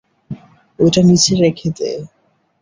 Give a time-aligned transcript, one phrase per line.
[0.79, 1.89] ওইটার নিচে রেখে দে।